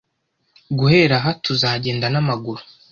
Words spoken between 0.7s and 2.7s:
Guhera aha, tuzagenda n'amaguru.